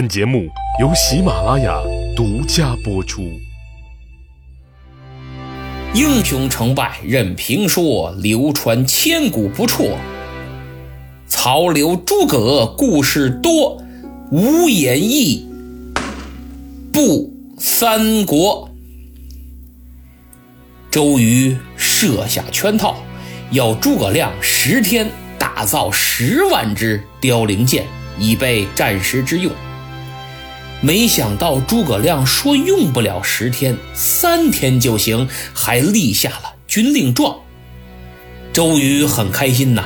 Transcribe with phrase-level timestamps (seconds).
[0.00, 0.48] 本节目
[0.80, 1.78] 由喜马拉雅
[2.16, 3.38] 独家播出。
[5.92, 9.98] 英雄成败任评说，流传千古不辍。
[11.26, 13.76] 曹刘诸葛故事多，
[14.30, 15.46] 无演义
[16.90, 18.70] 不三国。
[20.90, 22.96] 周瑜设下圈套，
[23.50, 27.84] 要诸葛亮十天打造十万支凋零箭，
[28.18, 29.52] 以备战时之用。
[30.82, 37.36] 没想到诸葛亮说用不了十天，三天就行，还立下了军令状。
[38.52, 39.84] 周瑜很开心呐，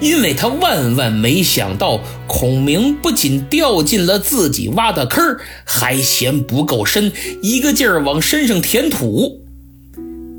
[0.00, 7.10] 因为他万万没想到孔明不仅掉进了自己挖的坑还嫌不够深，
[7.42, 9.42] 一个劲儿往身上填土。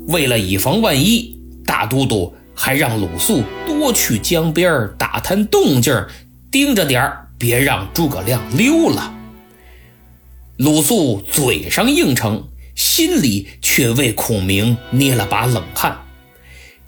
[0.06, 1.36] 为了以防万一，
[1.66, 5.92] 大都督还让鲁肃多去江边打探动静，
[6.50, 9.16] 盯着点儿，别让诸葛亮溜了。
[10.60, 16.02] 鲁肃嘴上应承，心里却为孔明捏了把冷汗。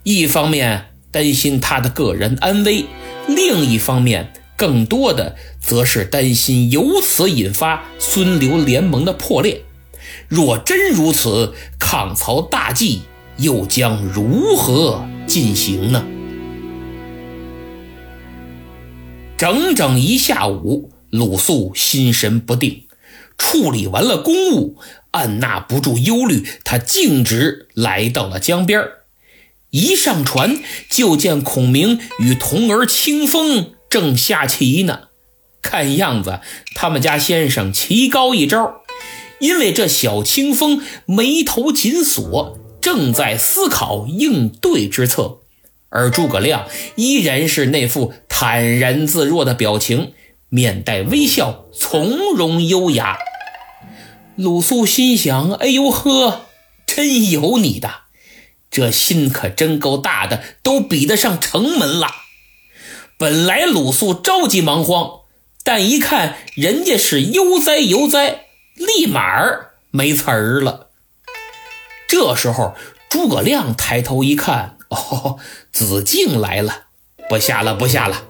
[0.03, 2.85] 一方面担心他的个人安危，
[3.27, 9.63] 另一方面更多的则是担心由此引发孙刘联盟的破裂。
[10.29, 13.01] 若真如此，抗曹大计
[13.39, 16.05] 又将如何进行呢？
[19.39, 22.83] 整整一下午，鲁肃心神不定。
[23.39, 24.79] 处理完了公务，
[25.13, 28.83] 按捺不住忧虑，他径直来到了江边
[29.71, 35.09] 一上船，就见孔明与童儿清风正下棋呢。
[35.63, 36.41] 看样子，
[36.75, 38.83] 他们家先生棋高一招，
[39.39, 45.39] 因为这小清风眉头紧锁，正在思考应对之策，
[45.89, 46.67] 而诸葛亮
[46.97, 50.13] 依然是那副坦然自若的表情，
[50.55, 53.17] 面带微笑，从容优雅。
[54.37, 56.45] 鲁肃心想：“哎呦呵，
[56.85, 58.03] 真有你的，
[58.71, 62.09] 这心可真够大的，都比得上城门了。”
[63.17, 65.21] 本来鲁肃着急忙慌，
[65.65, 68.45] 但一看人家是悠哉悠哉，
[68.75, 70.89] 立马儿没词儿了。
[72.07, 72.75] 这时候，
[73.09, 75.39] 诸葛亮抬头一看，哦，
[75.73, 76.89] 子敬来了，
[77.31, 78.25] 不下了，不下了。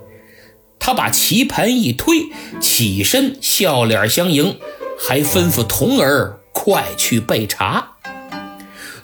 [0.84, 2.26] 他把棋盘一推，
[2.60, 4.58] 起身笑脸相迎。
[4.98, 7.96] 还吩咐童儿快去备茶。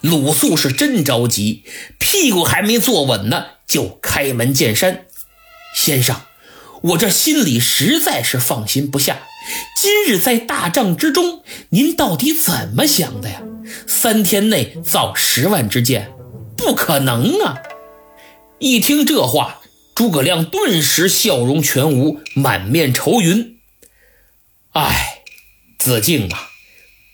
[0.01, 1.65] 鲁肃是真着急，
[1.99, 5.07] 屁股还没坐稳呢，就开门见山
[5.75, 6.15] ：“先生，
[6.83, 9.19] 我这心里实在是放心不下。
[9.77, 13.43] 今日在大帐之中，您到底怎么想的呀？
[13.87, 16.13] 三天内造十万支箭，
[16.57, 17.59] 不可能啊！”
[18.61, 19.61] 一听这话，
[19.99, 23.59] 诸葛亮顿时笑容全无，满面愁云
[24.71, 25.25] ：“唉。”
[25.77, 26.51] 子敬啊，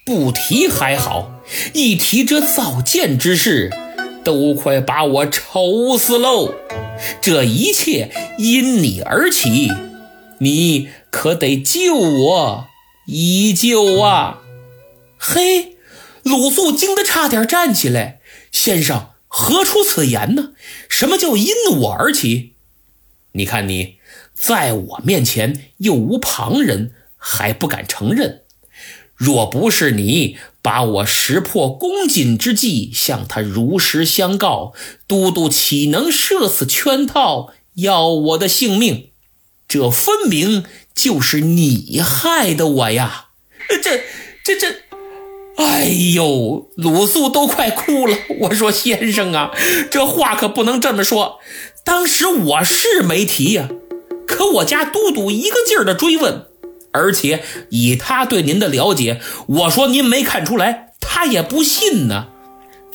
[0.04, 1.40] 不提还好，
[1.72, 3.70] 一提这造剑之事，
[4.22, 6.54] 都快把我愁死喽。
[7.22, 9.70] 这一切因你而起，
[10.40, 12.66] 你可得救我
[13.06, 14.42] 一救啊！
[15.16, 15.78] 嘿，
[16.22, 18.20] 鲁肃惊得差点站起来。
[18.52, 20.50] 先生何出此言呢？
[20.90, 22.53] 什么叫因我而起？
[23.36, 23.96] 你看你
[24.32, 28.42] 在我面前又无旁人，还不敢承认。
[29.16, 34.72] 若不是你把我识破公瑾之计向他如实相告，
[35.06, 39.10] 都督岂能设此圈套要我的性命？
[39.66, 43.26] 这分明就是你害的我呀！
[43.82, 44.04] 这、
[44.44, 44.76] 这、这……
[45.56, 45.84] 哎
[46.14, 48.16] 呦，鲁肃都快哭了。
[48.40, 49.52] 我说先生啊，
[49.90, 51.38] 这话可不能这么说。
[51.84, 53.68] 当时我是没提呀，
[54.26, 56.46] 可我家都督一个劲儿的追问。
[56.92, 62.28] 而且以他对您的了解，我说您没看出来，他也不信呢。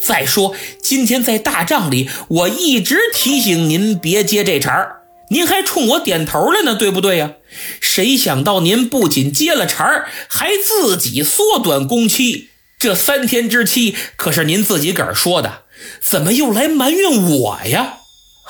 [0.01, 5.01] 再说今天在大帐里，我一直提醒您别接这茬儿，
[5.31, 7.33] 您还冲我点头了呢，对不对呀？
[7.81, 12.47] 谁想到您不仅接了茬儿，还自己缩短工期。
[12.79, 15.63] 这三天之期可是您自己个儿说的，
[16.01, 17.97] 怎么又来埋怨我呀？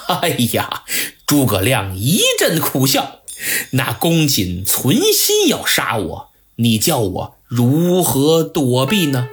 [0.10, 0.84] 哎呀，
[1.26, 3.22] 诸葛亮一阵苦笑。
[3.72, 9.30] 那公瑾存心要杀我，你叫我如何躲避呢？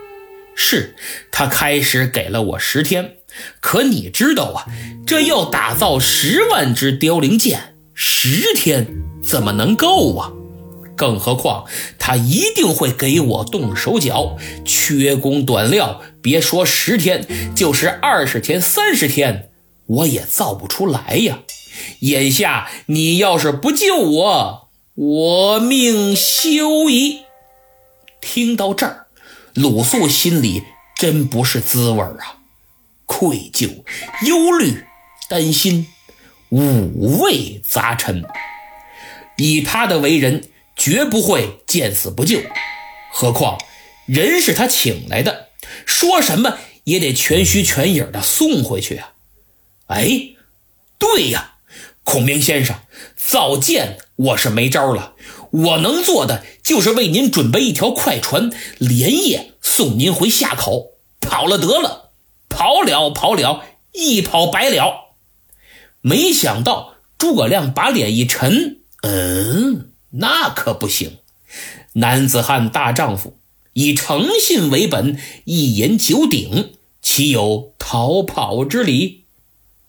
[0.54, 0.94] 是
[1.32, 3.16] 他开始给了我十天，
[3.60, 4.66] 可你知道啊，
[5.06, 8.86] 这要打造十万支凋零箭，十天
[9.22, 10.32] 怎么能够啊？
[10.96, 11.66] 更何况
[11.98, 19.50] 他一定会给我动手脚，缺工短料，别说十天，就是二十天、三十天，
[19.86, 21.40] 我也造不出来呀。
[22.00, 27.22] 眼下你要是不救我，我命休矣。
[28.20, 29.06] 听到这儿，
[29.54, 30.64] 鲁肃心里
[30.96, 32.38] 真不是滋味啊，
[33.04, 33.84] 愧疚、
[34.26, 34.84] 忧虑、
[35.28, 35.86] 担心，
[36.50, 38.24] 五味杂陈。
[39.36, 42.40] 以他的为人，绝不会见死不救。
[43.12, 43.58] 何况
[44.06, 45.48] 人是他请来的，
[45.84, 49.12] 说什么也得全虚全影的送回去啊！
[49.86, 50.34] 哎，
[50.98, 51.54] 对呀，
[52.02, 52.76] 孔明先生，
[53.16, 55.14] 造箭我是没招了，
[55.50, 60.92] 我能做的就是为您准备一条快船，连夜送您回下口。
[61.20, 62.10] 跑了得了，
[62.48, 65.16] 跑了跑了，一跑百了。
[66.00, 71.18] 没想到诸葛亮把脸一沉，嗯，那可不行。
[71.94, 73.36] 男子汉大丈夫，
[73.72, 79.25] 以诚信为本，一言九鼎，岂有逃跑之理？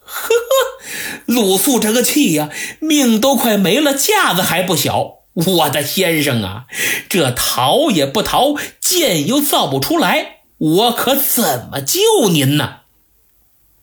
[0.08, 2.50] 呵呵，鲁肃这个气呀，
[2.80, 5.18] 命都快没了，架子还不小。
[5.34, 6.66] 我的先生啊，
[7.10, 12.78] 这逃也不逃，剑又造不出来，我可怎么救您呢？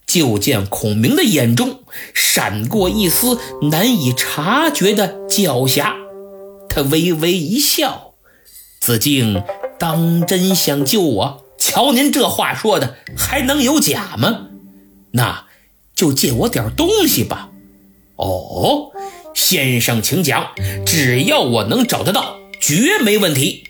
[0.06, 3.38] 就见孔明的眼中闪过一丝
[3.70, 5.92] 难以察觉的狡黠，
[6.68, 8.14] 他微微一笑。
[8.80, 9.42] 子敬
[9.78, 11.44] 当真想救我？
[11.58, 14.48] 瞧您这话说的，还能有假吗？
[15.12, 15.43] 那
[15.94, 17.50] 就借我点东西吧。
[18.16, 18.90] 哦，
[19.34, 20.54] 先生请讲，
[20.86, 23.64] 只要我能找得到，绝没问题。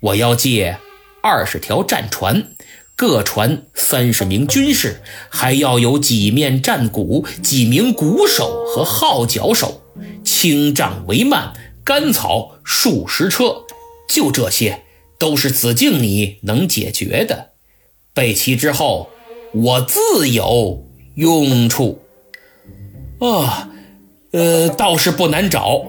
[0.00, 0.78] 我要借
[1.22, 2.52] 二十条战船，
[2.96, 9.82] 各船三十名军士，还要有几面战鼓、几名鼓手和号角手，
[10.24, 11.52] 青帐帷幔、
[11.84, 13.64] 干草数十车。
[14.08, 14.82] 就这些，
[15.18, 17.50] 都是子敬你能解决的。
[18.14, 19.10] 备齐之后，
[19.52, 20.87] 我自有
[21.18, 21.98] 用处。
[23.18, 23.70] 啊，
[24.30, 25.82] 呃，倒是不难找。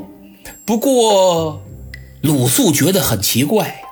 [0.65, 1.61] 不过，
[2.23, 3.83] 鲁肃觉得很奇怪，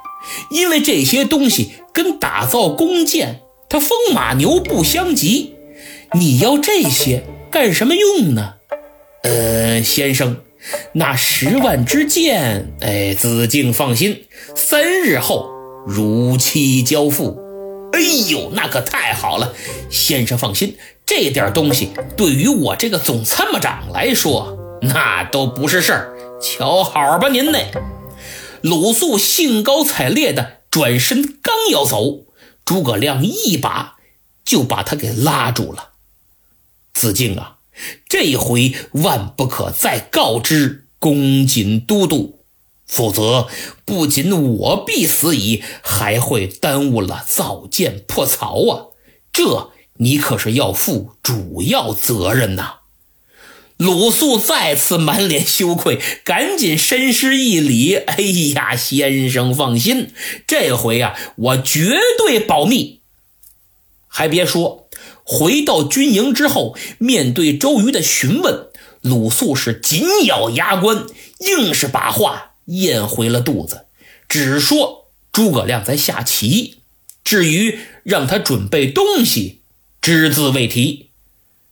[0.50, 5.54] 因为这些东西跟打造弓箭，它风马牛不相及。
[6.14, 8.56] 你要这些干什么用呢？
[9.22, 10.38] 呃，先生。
[10.94, 14.24] 那十万支箭，哎，子敬放心，
[14.56, 15.48] 三日后
[15.86, 17.40] 如期交付。
[17.94, 18.00] 哎
[18.30, 19.54] 呦，那可太好了！
[19.90, 26.40] 先生放心，这点东西对于我这个总参谋长来说，那都不是事儿。
[26.42, 27.60] 瞧好吧，您呢？
[28.62, 32.26] 鲁肃兴高采烈的转身，刚要走，
[32.66, 33.98] 诸葛亮一把
[34.44, 35.90] 就把他给拉住了。
[36.94, 37.58] 子敬啊！
[38.10, 42.37] 这回万不可再告知公瑾都督，
[42.88, 43.48] 否则
[43.86, 48.86] 不仅我必死矣，还会耽误了造舰破曹啊！
[49.34, 52.76] 这你可是要负主要责任呐！
[53.78, 58.16] 鲁肃再次满脸羞愧，赶紧深施一礼：“哎
[58.56, 60.12] 呀，先生放心，
[60.48, 63.02] 这回啊，我绝对保密。
[64.08, 64.88] 还别说。”
[65.30, 68.70] 回到军营之后，面对周瑜的询问，
[69.02, 71.06] 鲁肃是紧咬牙关，
[71.40, 73.88] 硬是把话咽回了肚子，
[74.30, 76.78] 只说诸葛亮在下棋，
[77.24, 79.62] 至于让他准备东西，
[80.02, 81.10] 只字未提。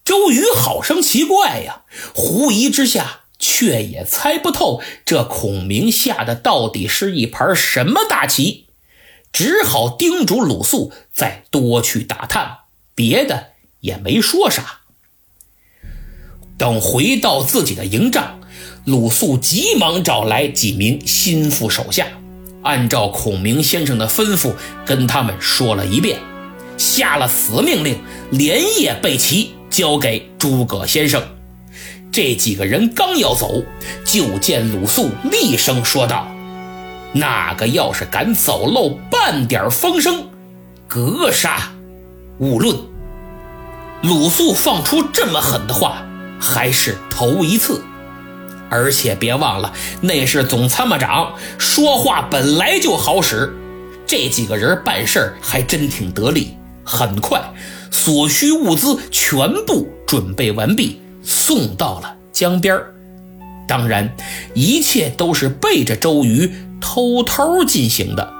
[0.03, 1.83] 周瑜好生奇怪呀，
[2.13, 8.67] 狐疑之下，却也猜不透这孔明下的到底是一盘什么大棋，
[9.33, 12.59] 只好叮嘱鲁肃再多去打探。
[12.93, 14.81] 别的也没说啥。
[16.57, 18.39] 等回到自己的营帐，
[18.85, 22.05] 鲁肃急忙找来几名心腹手下，
[22.61, 24.53] 按照孔明先生的吩咐
[24.85, 26.19] 跟他们说了一遍，
[26.77, 27.97] 下了死命令，
[28.29, 31.23] 连夜备齐，交给诸葛先生。
[32.11, 33.63] 这几个人刚要走，
[34.05, 36.27] 就见鲁肃厉声说道
[37.11, 40.27] ：“那个要是敢走漏半点风声，
[40.87, 41.71] 格杀！”
[42.37, 42.77] 勿论，
[44.03, 46.05] 鲁肃放出这么狠的话，
[46.39, 47.81] 还是头一次。
[48.69, 53.55] 而且别忘了，那是总参谋长，说话本来就好使。
[54.05, 56.55] 这几个人办事还真挺得力。
[56.83, 57.41] 很快，
[57.89, 62.79] 所需物资全部准备完毕，送到了江边
[63.67, 64.15] 当然，
[64.53, 68.31] 一切都是背着周瑜偷偷进行的。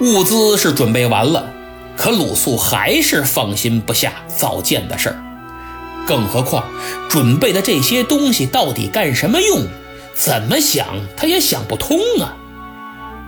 [0.00, 1.50] 物资是准备完了。
[1.96, 5.16] 可鲁肃还是放心不下造舰的事儿，
[6.06, 6.64] 更何况
[7.08, 9.66] 准备的这些东西到底干什么用？
[10.14, 10.86] 怎么想
[11.16, 12.36] 他也想不通啊！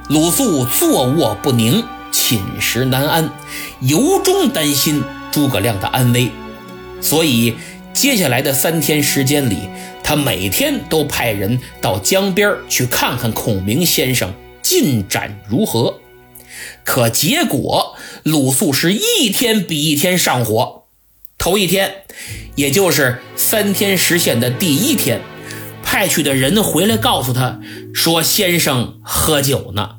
[0.09, 3.31] 鲁肃坐卧不宁，寝食难安，
[3.81, 6.31] 由衷担心诸葛亮的安危，
[7.03, 7.57] 所以
[7.93, 9.69] 接下来的三天时间里，
[10.03, 14.33] 他每天都派人到江边去看看孔明先生
[14.63, 16.01] 进展如何。
[16.85, 20.78] 可结果，鲁肃是一天比一天上火。
[21.49, 22.03] 头一天，
[22.57, 25.23] 也就是三天实现的第一天，
[25.83, 27.59] 派去的人回来告诉他
[27.95, 29.93] 说：“先生喝酒呢。”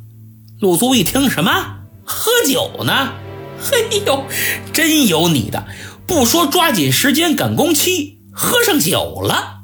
[0.61, 3.13] 鲁肃一听，什么喝酒呢？
[3.59, 4.25] 嘿 呦，
[4.71, 5.65] 真有你的！
[6.05, 9.61] 不说抓紧时间赶工期，喝上酒了。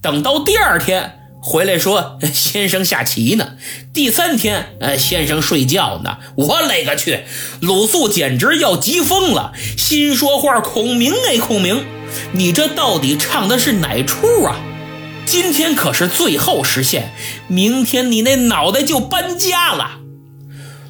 [0.00, 1.21] 等到第二天。
[1.44, 3.56] 回来说 先生下棋呢，
[3.92, 6.18] 第三天，呃，先生睡觉呢。
[6.36, 7.24] 我勒个去，
[7.60, 11.84] 鲁肃简直要急疯了，心说话：孔明哎，孔明，
[12.32, 14.56] 你这到底唱的是哪出啊？
[15.26, 17.12] 今天可是最后时限，
[17.48, 19.98] 明天你那脑袋就搬家了。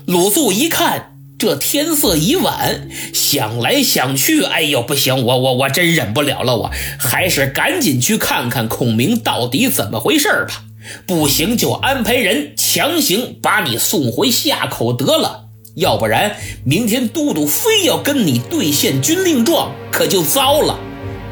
[0.06, 1.11] 鲁肃一看。
[1.42, 6.70] 这天色已晚，想来想去，哎呦，不行，我我我真忍不了了，我
[7.00, 10.62] 还是赶紧去看看孔明到底怎么回事吧。
[11.04, 20.78] 不行，就安排人强行把你送回夏口得了，要不然明天都督非要跟你兑现军令状，可就糟了。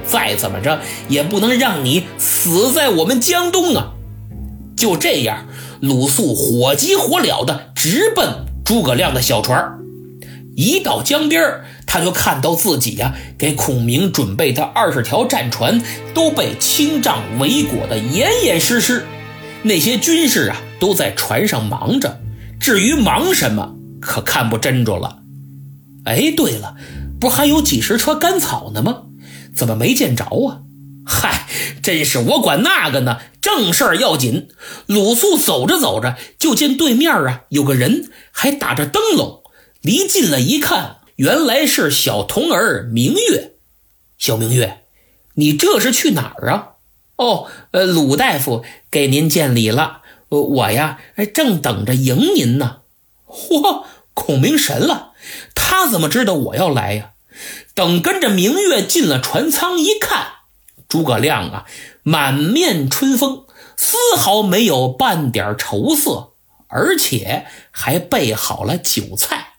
[0.05, 3.93] 再怎么着也不能让你死在我们江东啊！
[4.77, 5.47] 就这样，
[5.81, 9.77] 鲁肃火急火燎的直奔诸葛亮的小船。
[10.57, 15.83] 一到江边他就看到自己呀，给孔明准备的二十条战船
[16.15, 19.07] 都被青帐围裹得严严实实，
[19.63, 22.21] 那些军士啊都在船上忙着，
[22.61, 25.19] 至于忙什么，可看不真着了。
[26.05, 26.77] 哎，对了，
[27.21, 29.03] 不还有几十车干草呢吗？
[29.55, 30.61] 怎么没见着啊？
[31.07, 31.47] 嗨，
[31.83, 34.49] 真是我管那个呢，正事儿要紧。
[34.87, 39.40] 鲁肃走着走着，就见对面啊有个人还打着灯笼。
[39.81, 43.53] 离近了一看，原来是小童儿明月。
[44.19, 44.83] 小明月，
[45.35, 46.69] 你这是去哪儿啊？
[47.17, 50.03] 哦，呃，鲁大夫给您见礼了。
[50.29, 50.99] 我呀，
[51.35, 52.79] 正等着迎您呢。
[53.27, 53.85] 嚯，
[54.15, 55.13] 孔明神了！
[55.55, 57.13] 他怎么知道我要来呀？
[57.75, 60.27] 等跟着明月进了船舱一看，
[60.89, 61.67] 诸葛亮啊，
[62.03, 63.47] 满面春风，
[63.77, 66.33] 丝毫没有半点愁色，
[66.69, 69.50] 而且还备好了酒菜。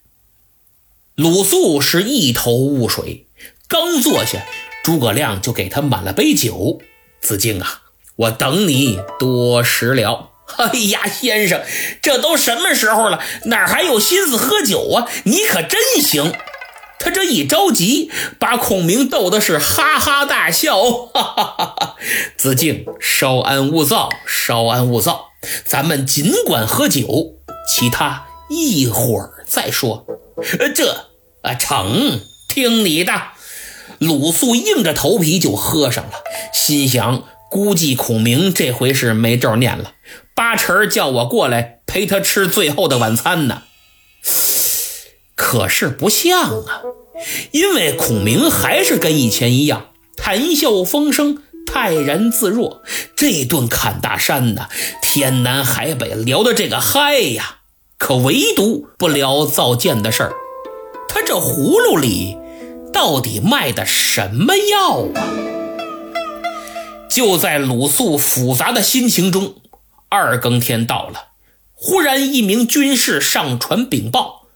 [1.22, 3.28] 鲁肃是一头雾水，
[3.68, 4.44] 刚坐下，
[4.84, 6.82] 诸葛亮就给他满了杯酒。
[7.22, 7.84] 子敬啊，
[8.16, 10.32] 我等你多时了。
[10.58, 11.62] 哎呀，先生，
[12.01, 15.08] 这都什么时候了，哪还有心思喝酒啊？
[15.25, 16.34] 你可真行！
[16.98, 20.82] 他这一着急，把孔明逗的是哈哈大笑。
[20.82, 21.96] 哈哈哈哈
[22.36, 25.28] 子敬，稍安勿躁，稍安勿躁，
[25.63, 27.36] 咱们尽管喝酒，
[27.70, 30.08] 其他一会儿再说。
[30.58, 31.11] 呃，这。
[31.41, 33.13] 啊，成，听你的。
[34.00, 36.13] 鲁肃硬着头皮就喝上了，
[36.53, 39.93] 心想：估计孔明这回是没咒念了，
[40.33, 43.63] 八成叫我过来陪他吃最后的晚餐呢。
[45.36, 46.81] 可是不像啊，
[47.51, 52.81] 因为孔明还是跟以前一样，谈笑风生，泰然自若。
[53.15, 54.67] 这顿侃大山呢，
[55.01, 57.57] 天南海北聊的这个嗨呀，
[57.98, 60.33] 可唯独不聊造剑的事儿。
[61.13, 62.38] 他这葫芦里
[62.94, 65.27] 到底卖的什么药啊？
[67.10, 69.56] 就在鲁肃复杂的心情中，
[70.08, 71.32] 二更天到了，
[71.74, 74.48] 忽然一名军士上船禀报：“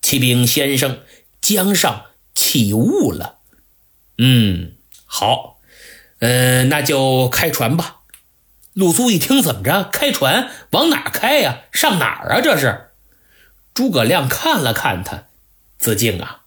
[0.00, 1.00] 启禀先生，
[1.40, 3.38] 江上起雾了。”
[4.18, 4.74] 嗯，
[5.06, 5.58] 好，
[6.20, 7.96] 呃，那就开船吧。
[8.72, 9.88] 鲁肃一听，怎么着？
[9.92, 11.62] 开船往哪开呀？
[11.72, 12.40] 上哪儿啊？
[12.40, 12.90] 这是？
[13.74, 15.24] 诸葛亮看了看他。
[15.84, 16.38] 子敬啊，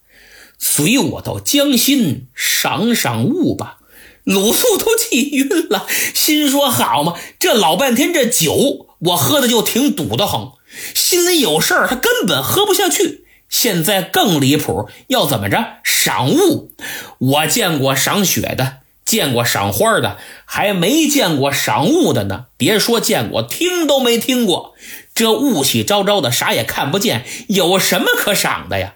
[0.57, 3.77] 随我到江心赏赏雾吧。
[4.23, 10.53] 鲁肃都气晕了， 心说：好嘛，这老半天这酒我喝的就挺堵得慌，
[10.95, 13.25] 心里有事儿，他根本喝不下去。
[13.47, 16.71] 现在更离谱，要怎么着赏雾？
[17.19, 22.47] 我见过赏雪的，见过赏花的，还没见过赏雾的呢。
[22.57, 24.73] 别说见过，听都没听过。
[25.15, 28.95] 这雾气昭昭的，啥也看不见，有什么可赏的呀？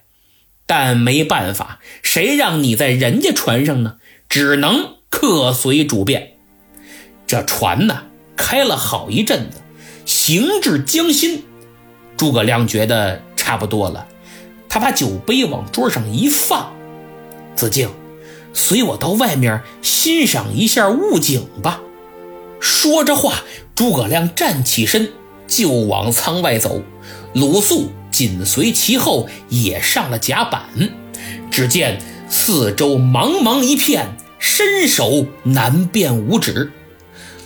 [0.71, 3.97] 但没办法，谁让你在人家船上呢？
[4.29, 6.35] 只能客随主便。
[7.27, 8.03] 这船呢，
[8.37, 9.57] 开了好一阵子，
[10.05, 11.43] 行至江心，
[12.15, 14.07] 诸葛亮觉得差不多了，
[14.69, 16.71] 他把酒杯往桌上一放
[17.53, 17.89] ：“子敬，
[18.53, 21.81] 随我到外面欣赏一下雾景吧。”
[22.61, 23.43] 说着话，
[23.75, 25.11] 诸葛亮站起身
[25.49, 26.81] 就往舱外走，
[27.33, 27.91] 鲁肃。
[28.21, 30.61] 紧随其后也上了甲板，
[31.49, 31.99] 只见
[32.29, 36.71] 四周茫茫一片，伸手难辨五指。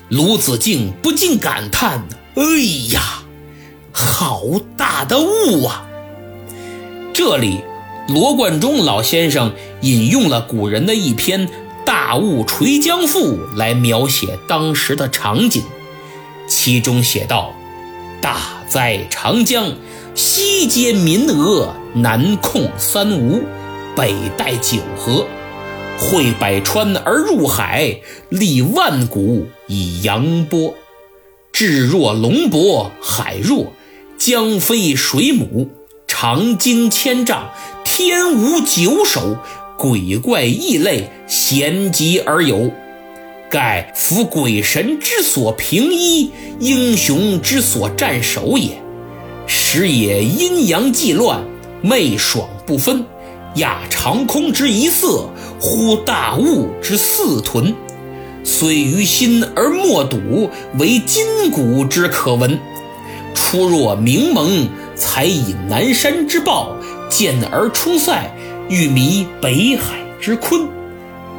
[0.10, 2.03] 卢子敬不禁感叹
[2.36, 2.44] ：“哎
[2.91, 3.24] 呀，
[3.94, 4.44] 好
[4.75, 5.88] 大的雾啊！”
[7.15, 7.62] 这里，
[8.10, 11.48] 罗贯中老先生引用了古人的一篇
[11.86, 15.63] 《大雾垂江赋》来描写当时的场景，
[16.50, 17.53] 其中写道
[18.20, 19.72] ：“大在长江，
[20.15, 23.43] 西接民俄，南控三吴，
[23.95, 25.27] 北带九河。”
[25.98, 30.74] 汇百川而入海，立万古以扬波。
[31.53, 33.72] 志若龙伯，海若
[34.17, 35.69] 江飞水母，
[36.05, 37.50] 长鲸千丈，
[37.86, 39.38] 天无九首，
[39.77, 42.72] 鬼怪异类，咸集而有。
[43.50, 46.29] 盖夫鬼神之所平一，
[46.60, 48.81] 英雄之所战守也。
[49.77, 51.44] 时也阴阳既乱，
[51.82, 53.03] 昧爽不分。
[53.55, 55.29] 亚长空之一色，
[55.60, 57.75] 呼大雾之四屯，
[58.41, 62.58] 虽于心而莫睹，为今古之可闻。
[63.34, 66.77] 初若明蒙，才引南山之豹，
[67.10, 68.34] 见而出塞，
[68.70, 70.70] 欲迷北海之鲲。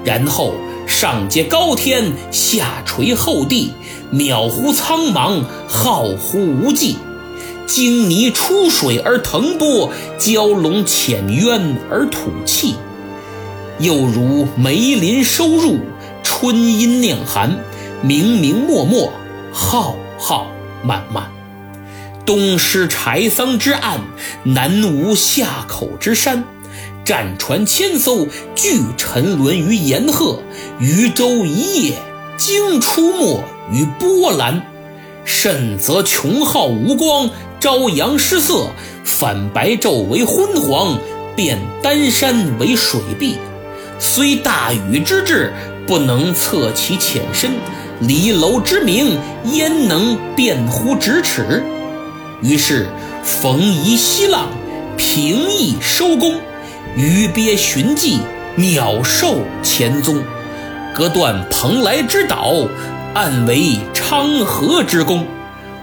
[0.04, 0.52] 然后
[0.86, 3.72] 上接高天，下垂厚地，
[4.12, 6.98] 渺乎苍茫，浩乎无际。
[7.66, 12.76] 鲸泥出水而腾波，蛟龙潜渊而吐气，
[13.80, 15.80] 又如梅林收入，
[16.22, 17.58] 春阴酿寒，
[18.02, 19.12] 明明漠漠，
[19.52, 20.46] 浩浩
[20.82, 21.30] 漫漫。
[22.24, 24.00] 东失柴桑之岸，
[24.44, 26.44] 南无夏口之山。
[27.04, 30.40] 战船千艘，俱沉沦于岩壑；
[30.80, 31.94] 渔舟一叶，
[32.36, 34.62] 惊出没于波澜。
[35.24, 37.30] 甚则穷浩无光。
[37.66, 38.70] 朝阳失色，
[39.02, 40.96] 反白昼为昏黄，
[41.34, 43.38] 变丹山为水碧。
[43.98, 45.52] 虽大禹之志，
[45.84, 47.50] 不能测其浅深；
[47.98, 51.64] 离楼之明，焉能辨乎咫尺？
[52.40, 52.86] 于是
[53.24, 54.46] 逢夷息浪，
[54.96, 56.34] 平易收工；
[56.94, 58.20] 鱼鳖寻迹，
[58.54, 60.22] 鸟兽潜踪。
[60.94, 62.54] 隔断蓬莱之岛，
[63.12, 65.26] 暗为昌河之功。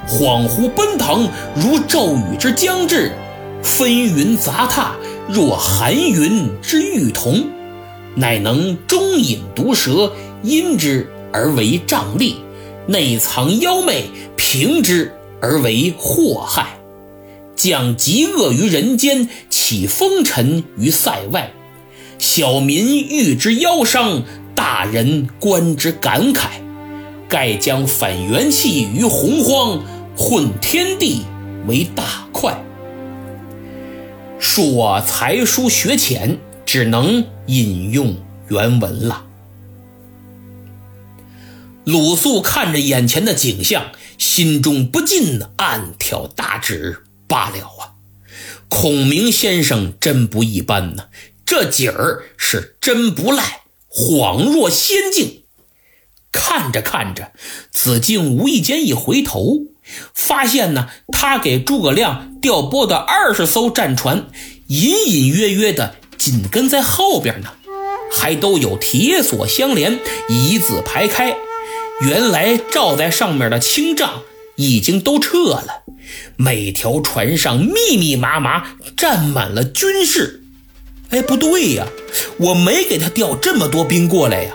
[0.08, 3.12] 恍惚奔腾，如骤雨之将至；
[3.64, 4.96] 纷云杂沓，
[5.30, 7.46] 若寒云之欲同。
[8.16, 10.14] 乃能中引毒蛇，
[10.44, 12.36] 阴之而为瘴疠；
[12.86, 15.12] 内藏妖魅，平之
[15.42, 16.78] 而为祸害。
[17.56, 21.52] 降极恶于人间，起风尘于塞外。
[22.20, 26.48] 小民遇之妖伤，大人观之感慨。
[27.34, 29.84] 盖将反元气于洪荒，
[30.16, 31.24] 混天地
[31.66, 32.64] 为大块。
[34.40, 38.16] 恕我才疏学浅，只能引用
[38.50, 39.26] 原文了。
[41.86, 43.88] 鲁肃看着眼前的景象，
[44.20, 47.00] 心中不禁暗挑大指。
[47.28, 47.98] 罢了啊，
[48.70, 51.06] 孔明先生真不一般呢，
[51.44, 55.43] 这景儿是真不赖，恍若仙境。
[56.34, 57.32] 看着看着，
[57.72, 59.60] 子敬无意间一回头，
[60.14, 64.26] 发现呢，他给诸葛亮调拨的二十艘战船，
[64.68, 67.54] 隐隐约约的紧跟在后边呢，
[68.12, 71.36] 还都有铁索相连，一字排开。
[72.02, 74.24] 原来罩在上面的清帐
[74.56, 75.84] 已经都撤了，
[76.36, 80.44] 每条船上密密麻麻站满了军士。
[81.12, 81.88] 哎，不对呀，
[82.38, 84.52] 我没给他调这么多兵过来呀。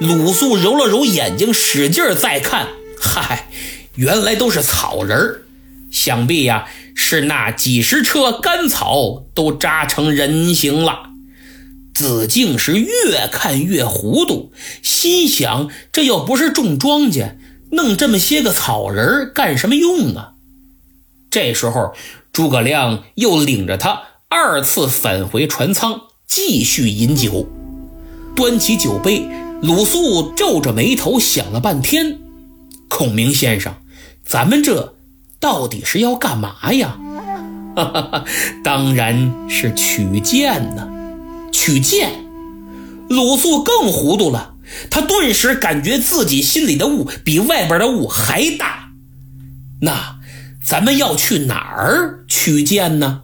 [0.00, 3.48] 鲁肃揉了揉眼睛，使劲再看，嗨，
[3.96, 5.42] 原来都是草人
[5.90, 11.10] 想必呀是那几十车干草都扎成人形了。
[11.92, 17.34] 子敬是越看越糊涂，心想：这又不是种庄稼，
[17.72, 20.32] 弄这么些个草人干什么用啊？
[21.30, 21.92] 这时候，
[22.32, 27.46] 诸葛亮又领着他二次返回船舱，继续饮酒，
[28.34, 29.28] 端起酒杯。
[29.62, 32.18] 鲁肃皱着眉头想了半天，
[32.88, 33.74] 孔明先生，
[34.24, 34.94] 咱们这
[35.38, 36.96] 到底是要干嘛呀？
[37.76, 38.24] 哈哈哈，
[38.64, 40.88] 当然是取剑呢！
[41.52, 42.10] 取剑，
[43.08, 44.54] 鲁肃更糊涂了，
[44.90, 48.88] 他顿时感觉自己心里的雾比外边的雾还大。
[49.82, 50.18] 那
[50.64, 53.22] 咱们要去哪儿取剑呢？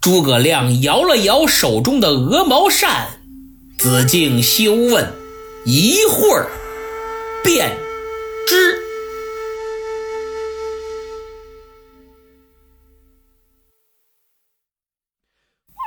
[0.00, 3.08] 诸葛亮摇了摇手中的鹅毛扇，
[3.78, 5.12] 子敬休问。
[5.66, 6.50] 一会儿
[7.42, 7.74] 便
[8.46, 8.78] 知。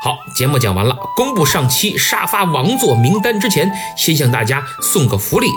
[0.04, 0.98] 好，节目讲完了。
[1.16, 5.48] 公布上期沙发王座名单之前，先向大家送个福利。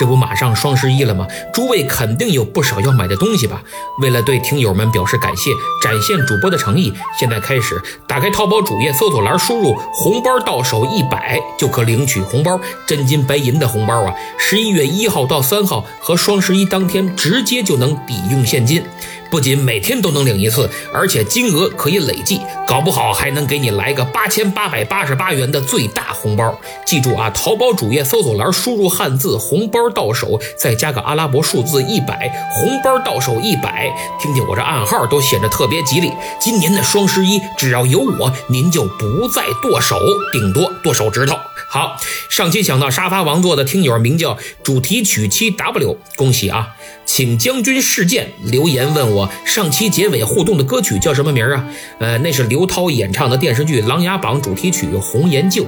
[0.00, 1.26] 这不马上双十一了吗？
[1.52, 3.60] 诸位肯定有不少要买的东西吧？
[4.00, 5.50] 为了对听友们表示感谢，
[5.82, 14.14] 展现主播的诚意，现在开始打开淘宝主页搜索栏，输入“红包到手一百”就可领取红包，真金白银的红包啊！
[14.38, 18.82] 十一月一号到三号和双十一当天直接就能抵用现金。
[19.30, 26.58] 不仅每天都能领一次，而且金额可以累计，搞不好还能给你来个八千八百八十八元的最大红包。
[26.84, 33.88] 记住啊，淘宝主页搜索栏输入汉字“红包到手”，再加个阿拉伯数字一百，红包到手一百。
[34.20, 36.10] 听听我这暗号都显得特别吉利。
[36.40, 39.96] 今年的双十一，只要有我，您就不再剁手，
[40.32, 41.36] 顶多剁手指头。
[41.68, 41.96] 好，
[42.28, 46.74] 上期抢到沙发王座的听友名叫主题曲七 W，恭喜啊！
[47.20, 51.68] 请将军事件留言问我上期结尾互动的歌曲叫什么名啊？
[51.98, 55.64] 呃，那是刘涛演唱的电视剧《琅琊榜》主题曲《红颜旧》。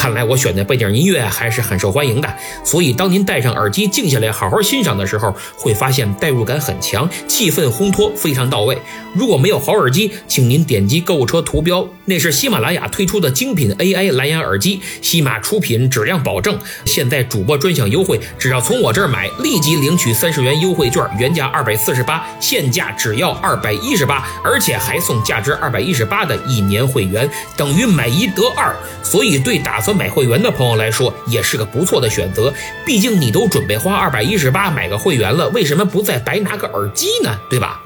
[0.00, 2.34] 看来我选的背景音乐还是很受欢迎的，
[2.64, 8.78] 所以当您戴上耳机静下来好好欣赏的时候，会发现代入感很强，气氛烘托非常到位。
[9.12, 16.58] 如果没有好耳机，请您点击购物车图标，那是喜马拉雅推出的精品 AI 蓝牙耳机，喜马出品，质量保证。
[16.86, 28.74] 现在主播专享优惠，只要从我这儿买，立即领取三十元优惠券，原价二百四十八，现价只要二百一十八，而且还送价值二百一十八的一年会员，等于买一得二。
[29.02, 32.52] 所以对打算买会员的朋友来说，也是个不错的选择。
[32.86, 37.38] 毕竟你都准备花二百一十八买个会员了，为什么不再白拿个耳机呢？
[37.48, 37.82] 对吧？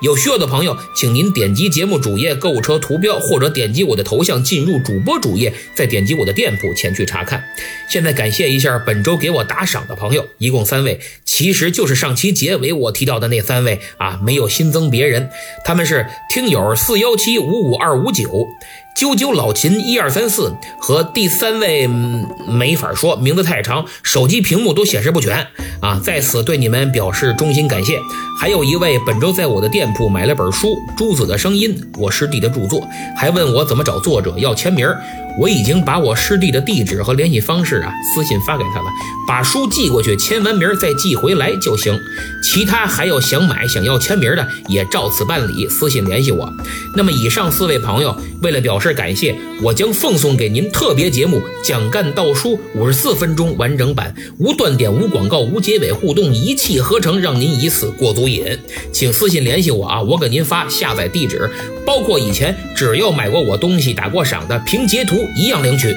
[0.00, 7.42] 有需要的朋友，请您点击节目主页购物车图标，或者点击我的头像进入主播主页，再点击我的店铺前去查看。
[7.90, 15.28] 现在感谢一下本周给我打赏的朋友，一共三位，其实就是上期结尾我提到的那三位啊，没有新增别人。
[15.64, 18.46] 他们是听友四幺七五五二五九。
[18.98, 25.46] 啾啾老秦一二三四和第三位没法说，名字太长，手机屏幕都显示不全
[25.80, 26.00] 啊！
[26.02, 27.96] 在此对你们表示衷心感谢。
[28.40, 32.84] 还有一位本周在我的店铺买了本书《朱子的声音》，我师弟的著作，
[33.16, 34.84] 还问我怎么找作者要签名。
[35.36, 38.86] 我已经把我师弟的地址和联系方式啊私信发给他了，
[39.26, 41.98] 把书寄过去，签完名再寄回来就行。
[42.42, 46.50] 其他还有想买想要签名的，也照此办理，私信联系我。
[46.96, 58.58] 那么以上四位朋友，为了表示感谢，我将奉送给您特别节目《蒋干道书》五十四分钟完整版，无断点、无广告、无结尾互动，一气呵成，让您以此过足瘾。
[58.92, 61.50] 请私信联系我啊，我给您发下载地址，
[61.84, 65.27] 包括以前只要买过我东西、打过赏的，凭截图。
[65.36, 65.94] 一样领取。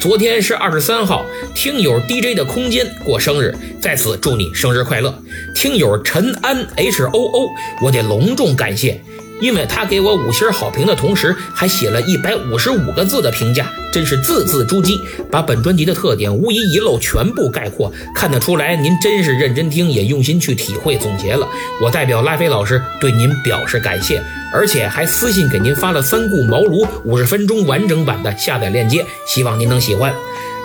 [0.00, 5.12] 昨天是二十三号，听友 DJ 的空间过生日，在此祝你生日快乐。
[5.54, 7.48] 听友陈安 H O O，
[7.82, 9.00] 我得隆重感谢。
[9.40, 17.92] 因为他给我五星好评的同时，还写了一百五十五个字的评价，真是字字珠玑，把本专辑的特点无一遗漏，全部概括。
[18.14, 21.46] 看得出来，您真是认真听，也用心去体会总结了。
[21.82, 24.22] 我代表拉菲老师对您表示感谢，
[24.52, 30.14] 而且还私信给您发了三顾茅庐五十分钟完整版的下载链接，希望您能喜欢。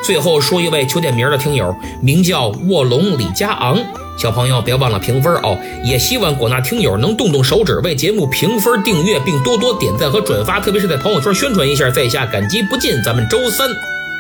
[0.04, 3.78] 最后说一位求点名的听友，名叫卧龙李佳昂。
[4.18, 13.02] 小朋友别忘了评分哦，也希望广大听友能动动手指为节目评分、订阅，并多多点赞和转发，特别是在朋友圈宣传一下，在下感激不尽。
[13.04, 13.68] 咱们周三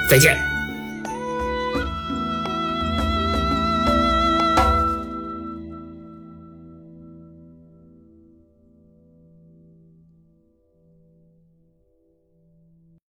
[0.09, 0.50] 再见。